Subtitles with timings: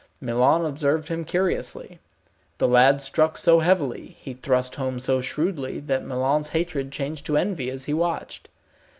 [0.19, 1.99] Milon observed him curiously.
[2.57, 7.37] The lad struck so heavily, he thrust home so shrewdly, that Milon's hatred changed to
[7.37, 8.49] envy as he watched.